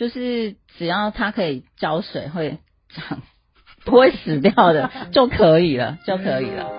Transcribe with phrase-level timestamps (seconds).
[0.00, 2.58] 就是只要它可以浇水会
[2.88, 3.20] 长，
[3.84, 6.70] 不会死掉的 就可以了，就可以了。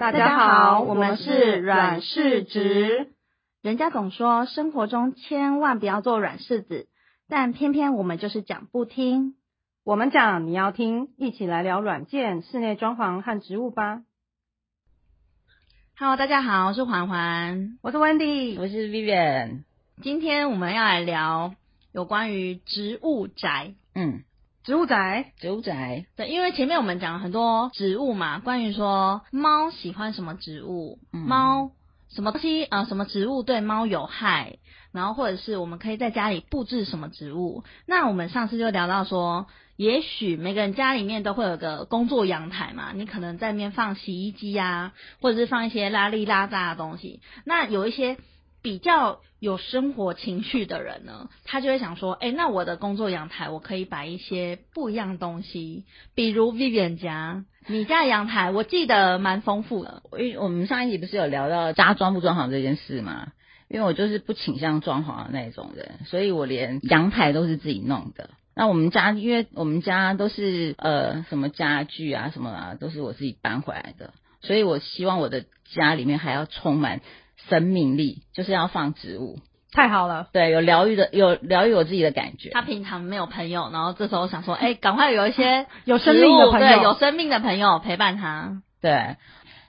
[0.00, 3.12] 大家好，我们是软柿子。
[3.62, 6.88] 人家总说生活中千万不要做软柿子，
[7.28, 9.34] 但偏偏我们就是讲不听。
[9.84, 14.00] 我们讲你要听，一起来聊软件、室内装潢和植物吧。
[15.98, 17.78] Hello，大家好，我是环环。
[17.80, 19.62] 我是 Wendy，我是 Vivian，
[20.02, 21.54] 今天我们要来聊
[21.90, 23.72] 有关于植物宅。
[23.94, 24.22] 嗯，
[24.62, 25.32] 植物宅。
[25.38, 31.70] 植物宅，对，因为前面我们讲了很多植物嘛，关于说猫喜欢什么植物，嗯猫
[32.16, 34.56] 什么东西呃什么植物对猫有害，
[34.90, 37.62] 然后或者是我们可以在家里布置什么植物。
[37.86, 47.20] 那我们上次就聊到说，也许每个人家里面都会有个工作阳台嘛，你可能在里面放洗衣机啊，或者是放一些拉里拉杂的东西。
[47.44, 48.16] 那有一些
[48.62, 63.32] 比较有生活情趣的人呢，他就会想说，哎、那我的工作阳台我可以摆一些不一样东西，比如 Vivian 家，你家的阳台我记得蛮丰富的，因为我们上一集不是有聊到家装不装潢这件事嘛？
[63.68, 68.30] 因为我就是不倾向装潢的那种人，所以我连阳台都是自己弄的。
[68.54, 77.00] 那我们家，因为我们家都是呃什么家具啊什么啊，都是我自己搬回来的，所以我希望我的家里面还要充满
[77.48, 79.40] 生命力，就是要放植物，
[79.72, 82.50] 太好了，对，有疗愈的，有疗愈我自己的感觉。
[82.50, 88.62] 他平常没有朋友，然后这时候想说，哎、赶快有一些 有生命的朋友对，有生命的朋友陪伴他。
[88.80, 89.16] 对，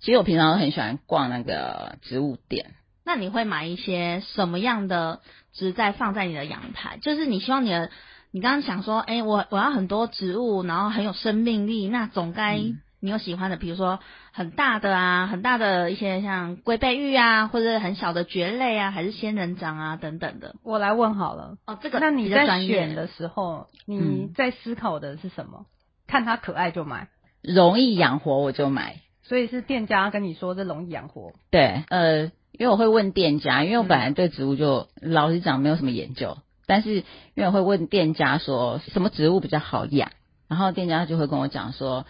[0.00, 2.72] 其实我平常都很喜欢逛那个植物店。
[3.06, 5.20] 那你会买一些什么样的
[5.52, 6.98] 植栽放在你的阳台？
[7.00, 7.90] 就是你希望你的，
[8.32, 14.00] 你刚刚想说，哎、我我要很多植物，然后很有生命力，那总该嗯你有喜欢的，比如说
[14.32, 20.54] 很大的啊，很大的一些像龟背玉啊，或者很小的蕨类啊，还是仙人掌啊等等的。
[20.62, 21.58] 我来问好了。
[21.66, 25.66] 哦，这个那你在选的时候，你嗯在思考的是什么？
[26.06, 27.08] 看它可爱就买，
[27.42, 28.96] 容易养活我就买。
[29.22, 31.32] 所以是店家跟你说这容易养活。
[31.50, 32.22] 对，呃，
[32.52, 37.04] 因为我会问店家，因为我本来对植物就、老实讲没有什么研究，但是因
[37.36, 40.10] 为我会问店家说什么植物比较好养，
[40.48, 42.06] 然后店家就会跟我讲说，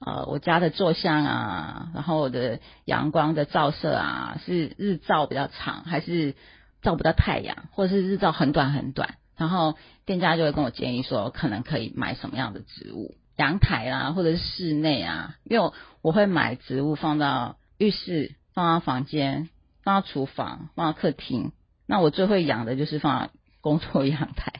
[0.00, 6.34] 呃，我家的坐向啊，然后我的阳光的照射啊，是日照比较长，还是
[6.82, 13.14] 照不到太阳，或者是日照很短很短，然后店家就会跟我建议说，可能可以买什么样的植物。
[13.36, 19.48] 阳台啦，或者是室内啊，因为我我会买植物放到浴室、放到房间、
[19.82, 21.52] 放到厨房、放到客厅。
[21.86, 24.52] 那我最会养的就是放到工作 阳台。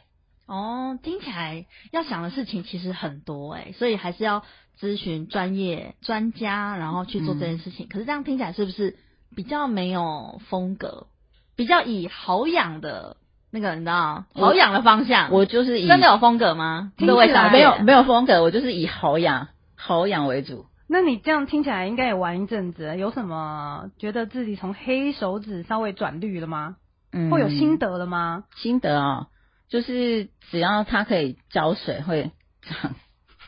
[0.47, 4.43] 哦，听起来要想的事情其实很多哎，所以还是要
[4.79, 7.87] 咨询专业专家，然后去做这件事情。
[7.87, 8.97] 可是这样听起来是不是
[9.35, 11.07] 比较没有风格，
[11.55, 13.17] 比较以好养的
[13.51, 15.31] 那个你知道好养的方向？
[15.31, 16.91] 我就是以真的有风格吗？
[16.97, 20.65] 听起来这位小姐没有没有风格，我就是以好养好养为主。
[20.87, 26.75] 那你这样听起来应该也玩一阵子，有什么觉得自己从黑手指稍微转绿了吗？
[27.11, 28.43] 嗯会有心得了吗？
[28.57, 29.27] 心得啊、
[29.69, 32.31] 就是只要它可以浇水会
[32.61, 32.95] 长，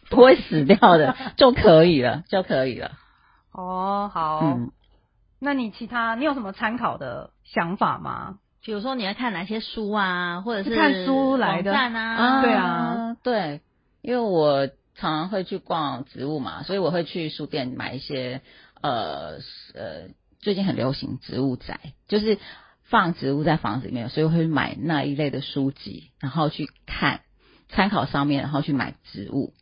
[0.10, 2.92] 不会死掉的就可以了，就可以了。
[3.52, 4.72] 哦，好，嗯，
[5.40, 8.40] 那你其他你有什么参考的想法吗？
[8.64, 12.42] 比如说你要看哪些书啊，或者是是看书来的啊？
[12.42, 13.62] 对啊，对，
[14.02, 18.42] 因为我常常会去逛植物嘛，所以我会去书店买一些
[18.82, 19.38] 呃
[19.74, 22.40] 呃，最近很流行植物宅，就是
[22.90, 27.22] 放植物在房子里面，所以我会买那一类的书籍，然后去看
[27.70, 29.54] 参考上面，然后去买植物。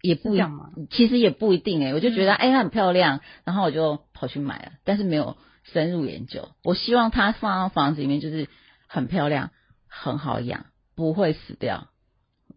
[0.00, 0.70] 也不一样吗？
[0.90, 6.48] 其实也不一定诶、我就觉得嗯哎、它很漂亮，然后我就跑去买了，但是没有深入研究。
[6.64, 8.48] 我希望它放到房子里面就是
[8.88, 9.50] 很漂亮，
[9.86, 10.66] 很好养，
[10.96, 11.86] 不会死掉。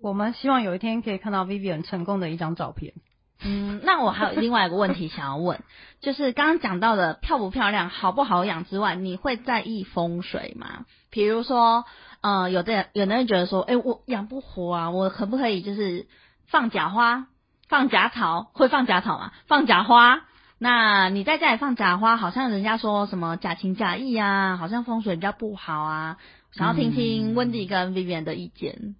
[0.01, 2.93] 我们希望有一天可以看到 Vivian 成功的一张照片。
[3.41, 5.61] 嗯，那我还有另外一个问题想要问，
[6.01, 10.85] 就是刚刚讲到的漂不漂亮、好不好养之外，你会在意风水吗？
[11.11, 11.85] 比如说，
[12.21, 16.07] 呃，有的人有的人觉得说，哎、我养不活啊，我可不可以就是
[16.47, 17.27] 放假花、
[17.67, 18.51] 放假草？
[18.53, 19.31] 会放假草吗？
[19.47, 20.21] 放假花？
[20.57, 26.17] 那你在家里放假花，好像人家说什么假情假意啊，好像风水比较不好啊。
[26.53, 28.95] 想要听听嗯温迪跟 Vivian 的意见，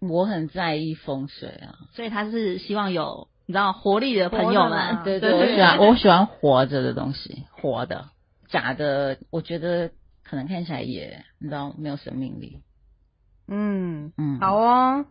[0.00, 4.96] 我很在意风水啊，所以他是希望有你知道活力的朋友们。
[4.96, 8.10] 嘛，对对我喜欢我喜欢活着的东西，活的，
[8.46, 9.90] 假的，我觉得
[10.22, 12.60] 可能看起来也你知道没有生命力。
[13.48, 15.06] 嗯，嗯，好哦。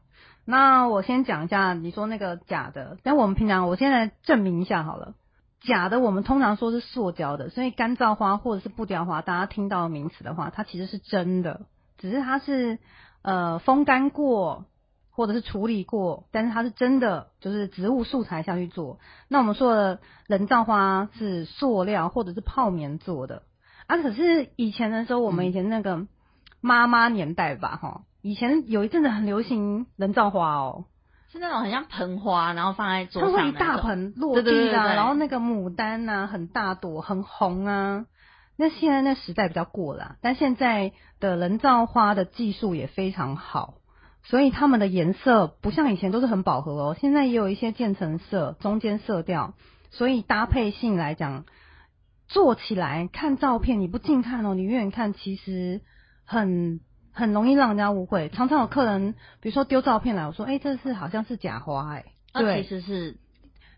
[0.45, 5.15] 那我先讲一下你说那个假的，但我们平常我现在证明一下好了。
[5.61, 11.61] 假的我们通常说是塑胶的，所以干燥花或者是布雕花，大家听到名词的话，它其实是真的，
[11.97, 12.77] 只是它是
[13.23, 14.65] 呃风干过
[15.17, 18.99] 或者是处理过，但是它是真的，就是植物素材下去做。
[19.27, 23.41] 那我们说的人造花是塑料或者是泡棉做的
[23.87, 26.05] 啊，可是以前的时候，我们以前那个
[26.61, 30.85] 妈妈年代吧，哈，以前有一阵子很流行人造花哦。
[31.31, 38.05] 是那种很像盆花，然后放在桌上它会一大盆落地的，对对对对然后那个牡丹呐、很大朵，很红啊。
[38.55, 43.73] 那现在那时代比较过了啊，但现在的人造花的技术也非常好，
[44.29, 49.53] 所以它们的颜色不像以前都是很饱和哦，现在也有一些渐层色、中间色调，
[49.89, 51.45] 所以搭配性来讲，
[52.27, 55.79] 做起来看照片你不近看哦，你远远看其实
[56.25, 56.81] 很
[57.13, 58.27] 很容易让人家误会。
[58.27, 63.17] 常常有客人，比如说丢照片来，我说：“哎、这是好像是假花、哎。”那对其实是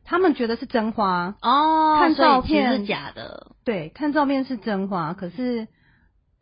[0.03, 3.51] 他们觉得是真花，哦，看照片是假的。
[3.63, 5.67] 对，看照片是真花，可是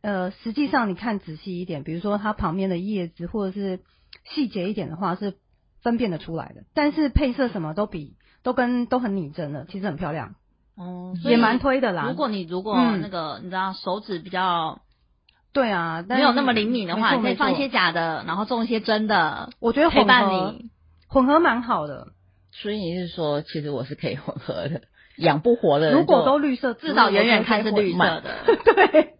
[0.07, 3.81] 呃，实际上你看仔细一点，比如说它旁边的叶子或者是
[4.23, 5.33] 细节一点的话，是
[5.83, 6.63] 分辨得出来的。
[6.73, 10.35] 但是配色什么都比都跟都很拟真的，其实很漂亮，
[10.77, 12.05] 哦，也蛮推的啦。
[12.07, 14.79] 如果你如果嗯那个、你知道手指比较
[15.51, 20.69] 对啊，但没有那么灵敏的话，你可以放一些假的，然后种一些真的，我觉得陪伴混合你。
[21.09, 22.13] 混合蛮好的。
[22.53, 24.83] 所以你是说，其实我是可以混合的，
[25.17, 28.55] 养不活的如果都绿色，至少远远看是绿色，的。
[28.73, 29.16] 对，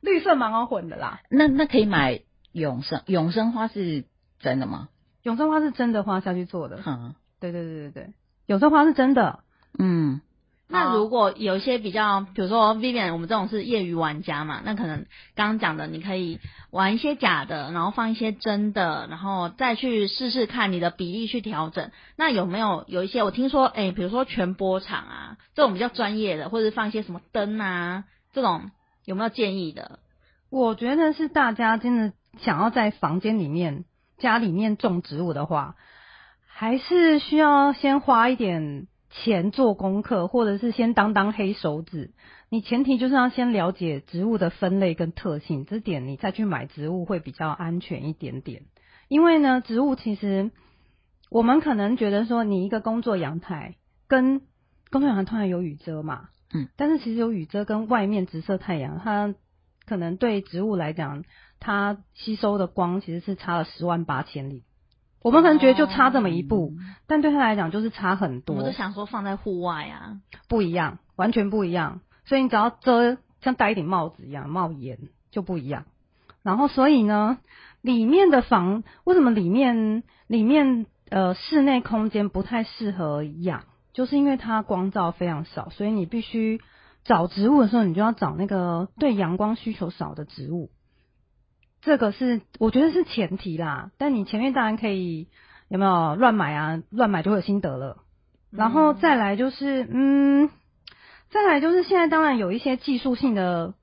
[0.00, 1.20] 绿色蛮好混的啦。
[1.30, 2.20] 那那可以买
[2.52, 4.04] 永生永生花是
[4.40, 4.88] 真的吗？
[5.22, 8.14] 永生花是真的花下去做的，哈，对对对对对，
[8.46, 9.40] 永生花是真的。
[9.78, 10.20] 嗯，
[10.68, 16.40] 那如果有一些比较，比如说 Vivian，我们这种是业余玩家嘛，那可能刚刚讲的，你可以
[16.70, 21.90] 玩一些假的，然后放一些真的，然后再去试试看你的比例去调整。
[22.16, 28.70] 那有没有有一些我听说，哎、比如说全波场啊，这种比较专业的，或者是放一些什么灯啊，这种
[29.08, 30.00] 有没有建议的？
[30.50, 33.86] 我觉得是大家真的想要在房间里面、
[34.18, 35.76] 家里面种植物的话，
[36.46, 42.12] 还是需要先花一点钱做功课，或者是先当当黑手指。
[42.50, 48.64] 你前提就是要先了解植物的分类跟特性，这点你再去买植物会比较安全一点点。
[49.08, 50.50] 因为呢，植物其实
[51.30, 53.76] 我们可能觉得说，你一个工作阳台
[54.06, 54.42] 跟
[54.90, 59.34] 工作阳台突然有雨遮嘛，嗯，但是其实有雨遮跟外面直射太阳，它
[59.86, 61.24] 可能对植物来讲，
[61.60, 64.64] 它吸收的光其实是差了十万八千里。
[65.20, 66.74] 我们可能觉得就差这么一步，
[67.06, 72.00] 但对他来讲就是差很多我们都，想说放在户外啊，不一样，完全不一样。
[72.24, 74.98] 所以你只要遮，像戴一顶帽子一样帽檐
[75.32, 75.86] 就不一样。
[76.42, 77.38] 然后所以呢，
[77.82, 83.64] 里面的房为什么里面里面呃室内空间不太适合养，
[83.98, 86.60] 就是因为它光照非常少，所以你必须
[87.02, 90.70] 找植物的时候，你就要找那个对阳光需求少的植物。
[91.82, 95.26] 这个是我觉得是前提啦，但你前面当然可以
[95.68, 96.80] 有没有乱买啊？
[96.90, 98.04] 乱买就会有心得了。
[98.52, 100.48] 然后再来就是，嗯，
[101.30, 103.74] 再来就是现在当然有一些技术性的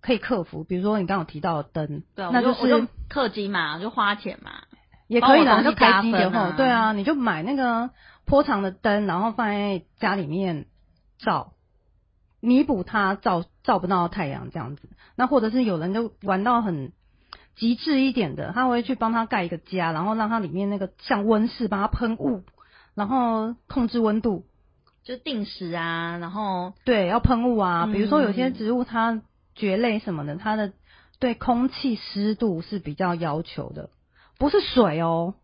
[0.00, 4.50] 可以克服，比如说你刚刚有提到的灯，对啊，那就我就氪金嘛，就花钱嘛。
[5.06, 7.90] 也可以啦，就帮我东西加开机以后，对啊，你就买那个
[8.26, 10.66] 坡长的灯，然后放在家里面
[11.18, 11.52] 照，
[12.40, 14.88] 弥补它照照不到太阳这样子。
[15.16, 16.92] 那或者是有人就玩到很
[17.56, 22.42] 极致一点的，他会去帮他盖一个家，然后让它里面那个像温室帮它喷雾，
[22.94, 24.44] 然后控制温度，
[25.04, 27.84] 就定时啊，然后对，要喷雾啊。
[27.84, 29.22] 嗯比如说有些植物它
[29.54, 30.72] 蕨类什么的，它的
[31.20, 33.90] 对空气湿度是比较要求的，
[34.38, 35.34] 不是水哦。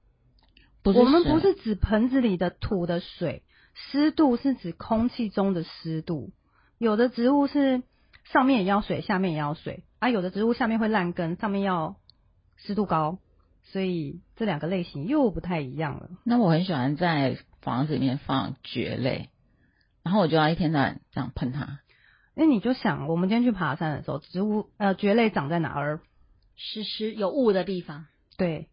[0.82, 3.42] 不是我们不是指盆子里的土的水，
[3.74, 6.30] 湿度是指空气中的湿度。
[6.78, 7.82] 有的植物是
[8.32, 11.96] 上面也要水，下面也要水，啊，有的植物下面会烂根，上面要
[12.56, 13.18] 湿度高，
[13.64, 16.08] 所以这两个类型又不太一样了。
[16.24, 19.28] 那我很喜欢在房子里面放蕨类，
[20.02, 21.80] 然后我就要一天到晚这样喷它。
[22.34, 26.00] 那你就想，我们今天去爬山的时候，植物呃蕨类长在哪儿？
[26.62, 28.06] 湿湿有雾的地方，
[28.36, 28.68] 对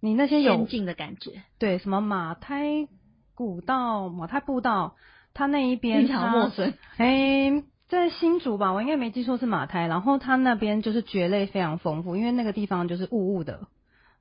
[0.00, 2.88] 你那些有仙境的感觉，对什么马胎
[3.34, 4.96] 古道、马胎步道，
[5.34, 6.74] 它那一边非常它陌生。
[6.96, 13.66] 哎，在新竹吧，我应该没记错是马胎，然后它那边就是蕨类非常丰富，因为那个地方就是雾雾的，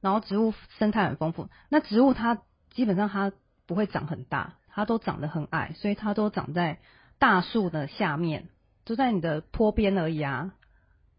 [0.01, 1.49] 然后植物生态很丰富。
[1.69, 2.41] 那植物它
[2.71, 3.31] 基本上它
[3.65, 6.79] 不会长很大，它都长得很矮，所以它都长在
[7.19, 8.49] 大树的下面，
[8.85, 10.53] 就在你的坡边而已啊，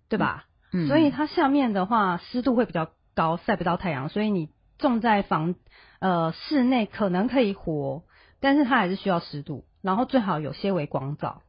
[0.09, 0.47] 对吧？
[0.73, 4.49] 嗯，所以它下面的话湿度会比较高，晒不到太阳，所以你
[4.79, 5.57] 种在房
[5.99, 8.05] 呃室内可能可以活，
[8.39, 11.43] 但是它还是需要湿度，然后最好有些微光照。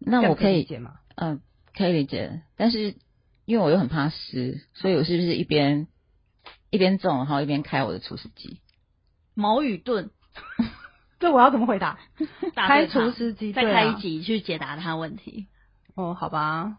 [0.00, 0.94] 那我可以，理解吗？
[1.14, 1.40] 嗯、
[1.72, 2.96] 可以理解，但是
[3.44, 5.86] 因为我又很怕湿，所以我是不是一边
[6.70, 8.60] 一边种，然后一边开我的除湿机？
[9.34, 10.10] 毛与盾，
[11.20, 12.00] 这我要怎么回答？
[12.56, 15.46] 开除湿机，再开一集去解答他的问题。
[15.94, 16.78] 哦，好吧，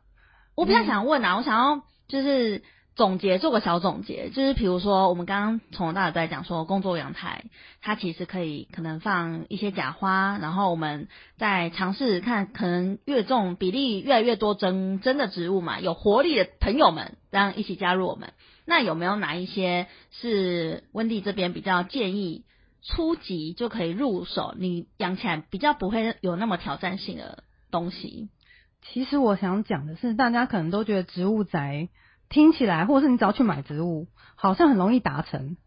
[0.56, 2.64] 我比较想问啊，我想要就是
[2.96, 7.44] 总结，做个小总结，就是比如说我们刚刚从头到尾都在讲说，工作阳台
[7.82, 18.32] 它其实可以可能放一些假花，然后我们再尝试看，可能越种比例越来越多真真的植物嘛，有活力的朋友们，让一起加入我们。
[18.66, 22.46] 那有没有哪一些是温蒂这边比较建议
[22.82, 28.30] 初级就可以入手，你养起来比较不会有那么挑战性的东西？
[28.82, 31.90] 其实我想讲的是，大家可能都觉得植物宅
[32.30, 35.58] 听起来，或者是你只要去买植物，好像很容易达成。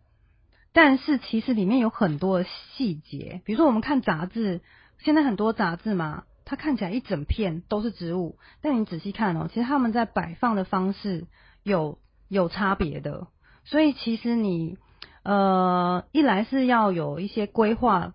[0.72, 4.60] 但是其实里面有很多的细节，比如说我们看杂志，
[4.98, 11.26] 现在很多杂志嘛，它看起来一整片都是植物，但你仔细看哦，其实他们在摆放的方式
[11.62, 11.98] 有
[12.28, 13.28] 有差别的。
[13.64, 14.78] 所以其实你
[15.22, 18.14] 呃，一来是要有一些规划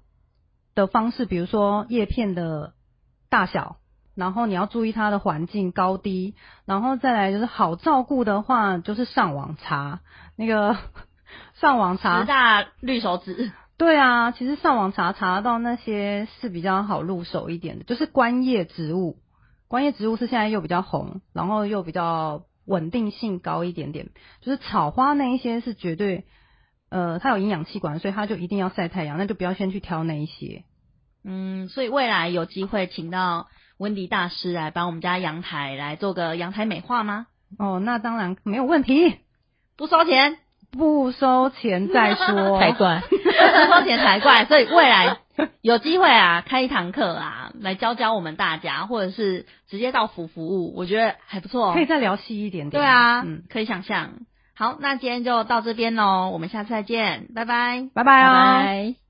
[0.73, 2.73] 的方式，比如说叶片的
[3.29, 3.77] 大小，
[4.15, 10.01] 然后你要注意它的环境高低，然后再来就是好照顾的话，就是上网查
[10.36, 10.77] 那个
[11.60, 13.51] 上网查十查，大绿手指。
[13.77, 19.17] 对啊，其实上网查查到那些是比较好入手一点的，就是观叶植物，
[19.67, 24.10] 观叶植物是现在又比较红，然后又比较稳定性高一点点，
[24.41, 26.25] 就是草花那一些是绝对。
[26.89, 30.63] 呃，它有营养气管，所以它就一定要晒太阳，那就不要先去挑那一些。
[31.24, 33.48] 嗯，所以未来有机会请到
[33.83, 37.27] 温迪大师来帮我们家阳台来做个阳台美化吗？
[37.59, 39.17] 哦，那当然没有问题，
[39.77, 40.37] 不收钱，
[40.71, 42.57] 不收钱再说。
[42.57, 43.01] 才怪！
[43.09, 44.45] 不收钱才怪。
[44.49, 45.17] 所以未来
[45.61, 51.73] 有机会啊，开一堂课啊，来教教我们大家，或者是直接到府服务，我觉得还不错。
[51.73, 52.81] 可以再聊细一点点。
[52.81, 54.11] 对啊，嗯，可以想象。
[54.55, 57.89] 好，那今天就到这边喽，我们下次再见，拜拜。
[57.93, 58.31] 拜拜拜哦。
[58.31, 59.03] 拜。